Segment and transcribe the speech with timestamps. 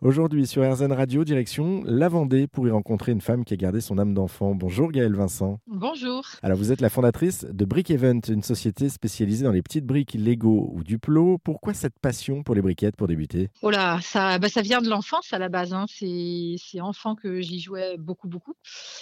[0.00, 3.80] Aujourd'hui sur RZN Radio, direction la Vendée pour y rencontrer une femme qui a gardé
[3.80, 4.54] son âme d'enfant.
[4.54, 5.58] Bonjour Gaëlle Vincent.
[5.66, 6.24] Bonjour.
[6.40, 10.14] Alors vous êtes la fondatrice de Brick Event, une société spécialisée dans les petites briques
[10.14, 11.38] Lego ou Duplo.
[11.38, 13.48] Pourquoi cette passion pour les briquettes pour débuter?
[13.62, 15.72] Oh là, ça, bah, ça vient de l'enfance à la base.
[15.74, 15.86] hein.
[15.88, 18.54] C'est enfant que j'y jouais beaucoup, beaucoup.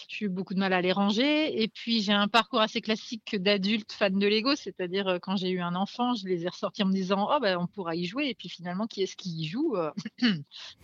[0.09, 1.63] J'ai eu beaucoup de mal à les ranger.
[1.63, 5.51] Et puis j'ai un parcours assez classique d'adulte fan de Lego, c'est-à-dire euh, quand j'ai
[5.51, 8.07] eu un enfant, je les ai ressortis en me disant oh ben on pourra y
[8.07, 8.29] jouer.
[8.31, 9.91] Et puis finalement, qui est-ce qui y joue Euh,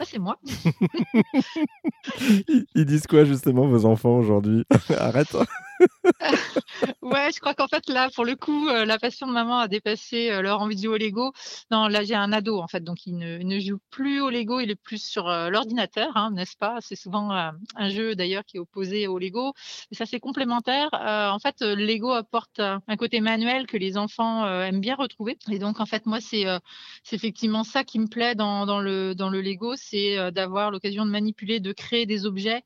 [0.02, 0.36] Bah, c'est moi.
[2.74, 4.64] Ils disent quoi justement vos enfants aujourd'hui?
[4.98, 5.36] Arrête
[7.02, 9.68] Ouais, je crois qu'en fait là, pour le coup, euh, la passion de maman a
[9.68, 11.32] dépassé euh, leur envie de jouer au Lego.
[11.70, 14.30] Non, là j'ai un ado en fait, donc il ne, il ne joue plus au
[14.30, 16.78] Lego, il est plus sur euh, l'ordinateur, hein, n'est-ce pas?
[16.80, 19.52] C'est souvent euh, un jeu d'ailleurs qui est opposé au Lego,
[19.90, 20.88] mais ça c'est complémentaire.
[20.94, 24.94] Euh, en fait, euh, le Lego apporte un côté manuel que les enfants aiment bien
[24.94, 26.44] retrouver, et donc en fait moi c'est
[27.12, 31.10] effectivement ça qui me plaît dans, dans le dans le Lego, c'est d'avoir l'occasion de
[31.10, 32.62] manipuler, de créer des objets,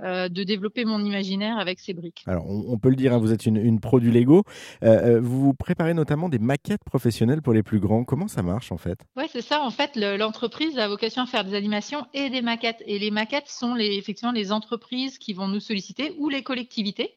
[0.00, 2.24] de développer mon imaginaire avec ces briques.
[2.52, 4.44] On, peut le dire, hein, vous êtes une, une pro du Lego.
[4.82, 8.04] Euh, euh, vous préparez notamment des maquettes professionnelles pour les plus grands.
[8.04, 8.98] Comment ça marche en fait?
[9.16, 9.62] Ouais, c'est ça.
[9.62, 12.82] En fait, le- l'entreprise a vocation à faire des animations et des maquettes.
[12.86, 17.14] Et les maquettes sont effectivement les entreprises qui vont nous solliciter ou les collectivités.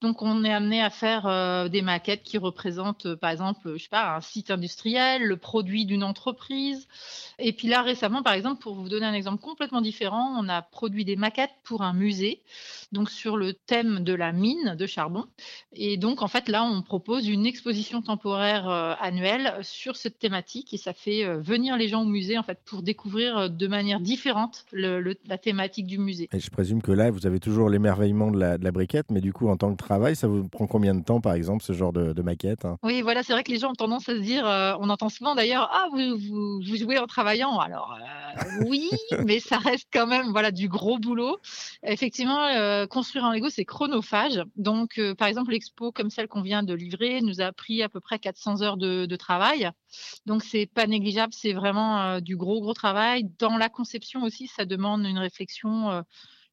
[0.00, 3.88] Donc, on est amené à faire euh, des maquettes qui représentent, par exemple, je sais
[3.88, 6.88] pas, un site industriel, le produit d'une entreprise.
[7.38, 10.62] Et puis là, récemment, par exemple, pour vous donner un exemple complètement différent, on a
[10.62, 12.42] produit des maquettes pour un musée,
[12.92, 15.24] donc sur le thème de la mine de charbon.
[15.74, 20.72] Et donc, en fait, là, on propose une exposition temporaire euh, annuelle sur cette thématique
[20.74, 23.66] et ça fait euh, venir les gens au musée, en fait, pour découvrir euh, de
[23.66, 26.28] manière différente le- le- la thématique du musée.
[26.32, 29.20] Et je présume que là, vous avez toujours l'émerveillement de la, de la briquette, mais
[29.20, 31.72] du coup, en tant que travail, ça vous prend combien de temps, par exemple, ce
[31.72, 32.76] genre de, de maquette hein?
[32.82, 35.08] Oui, voilà, c'est vrai que les gens ont tendance à se dire, euh, on entend
[35.08, 37.58] souvent d'ailleurs, ah, vous, vous, vous jouez en travaillant.
[37.58, 37.96] Alors,
[38.66, 38.88] oui,
[39.26, 41.38] mais ça reste quand même voilà, du gros boulot.
[41.82, 44.42] Effectivement, construire un Lego, c'est chronophage.
[44.58, 47.88] Donc, euh, par exemple, l'expo comme celle qu'on vient de livrer nous a pris à
[47.88, 49.70] peu près 400 heures de, travail.
[50.26, 53.24] Donc, c'est pas négligeable, c'est vraiment euh, du gros, gros travail.
[53.38, 55.90] Dans la conception aussi, ça demande une réflexion.
[55.90, 56.02] euh,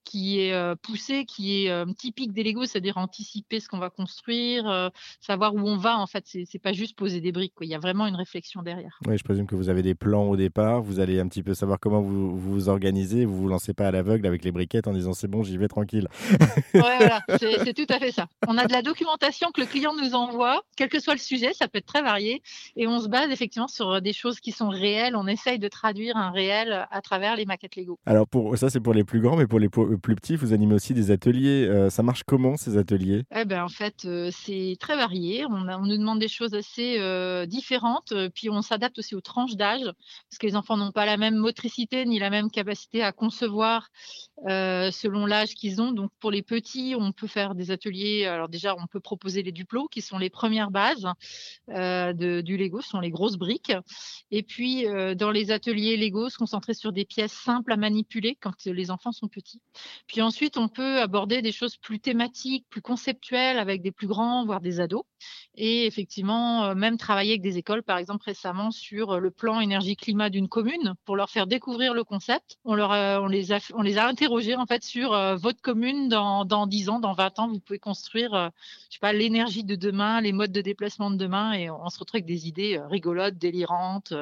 [0.06, 3.90] qui est euh, poussée, qui est euh, typique des Lego, c'est-à-dire anticiper ce qu'on va
[3.90, 4.90] construire, euh,
[5.20, 5.98] savoir où on va.
[5.98, 7.54] En fait, c'est pas juste poser des briques.
[7.56, 7.66] Quoi.
[7.66, 8.98] Il y a vraiment une réflexion derrière.
[9.08, 11.54] Oui, je présume que vous avez des plans au départ, vous allez un petit peu
[11.54, 14.88] savoir comment vous vous, vous organisez, vous vous lancez pas à l'aveugle avec les briquettes
[14.88, 16.08] en disant c'est bon, j'y vais tranquille.
[16.32, 16.40] Ouais,
[16.74, 18.28] voilà, c'est tout à fait ça.
[18.48, 21.52] On a de la documentation que le client nous envoie, quel que soit le sujet,
[21.54, 22.42] ça peut être très varié,
[22.76, 25.16] et on se base effectivement sur des choses qui sont réelles.
[25.16, 28.00] On essaye de traduire un réel à travers les maquettes Lego.
[28.06, 30.54] Alors pour ça c'est pour les plus grands, mais pour les po- plus petits, vous
[30.54, 31.68] animez aussi des ateliers.
[31.68, 33.24] Euh, ça marche comment ces ateliers?
[33.36, 35.46] Eh ben, en fait, euh, c'est très varié.
[35.46, 39.84] On, nous demande des choses assez euh, différentes, puis on s'adapte aussi aux tranches d'âge,
[39.84, 43.90] parce que les enfants n'ont pas la même motricité ni la même capacité à concevoir
[44.46, 45.92] selon l'âge qu'ils ont.
[45.92, 48.26] Donc, pour les petits, on peut faire des ateliers.
[48.26, 51.08] Alors déjà, on peut proposer les duplos, qui sont les premières bases
[51.68, 53.74] de- du Lego, ce sont les grosses briques.
[54.32, 54.86] Et puis,
[55.16, 59.12] dans les ateliers Lego, se concentrer sur des pièces simples à manipuler quand les enfants
[59.12, 59.62] sont petits.
[60.08, 64.46] Puis ensuite, on peut aborder des choses plus thématiques, plus conceptuelles avec des plus grands,
[64.46, 65.04] voire des ados.
[65.56, 69.60] Et effectivement, euh, même travailler avec des écoles, par exemple récemment sur euh, le plan
[69.60, 72.58] énergie-climat d'une commune, pour leur faire découvrir le concept.
[72.66, 72.76] On,
[73.28, 77.40] les, a, interrogés en fait sur euh, votre commune dans, dans 10 ans, dans 20
[77.40, 78.52] ans, vous pouvez construire,
[78.90, 82.26] je l'énergie de demain, les modes de déplacement de demain, et on se retrouve avec
[82.26, 84.14] des idées rigolotes, délirantes,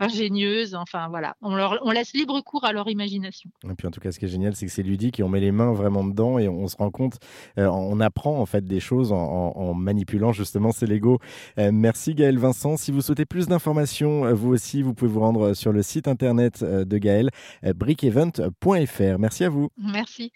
[0.00, 0.74] ingénieuses.
[0.74, 3.50] Enfin voilà, on, on laisse libre cours à leur imagination.
[3.64, 5.28] Et puis en tout cas, ce qui est génial, c'est que c'est ludique et on
[5.28, 7.18] met les mains vraiment dedans et on se rend compte,
[7.58, 11.18] euh, on apprend en fait des choses en, manipulant justement ces Lego.
[11.58, 12.76] Euh, merci Gaël Vincent.
[12.76, 16.08] Si vous souhaitez plus d'informations, euh, vous aussi, vous pouvez vous rendre sur le site
[16.08, 17.30] internet de Gaël,
[17.62, 19.18] brickevent.fr.
[19.18, 19.68] Merci à vous.
[19.78, 20.26] Merci.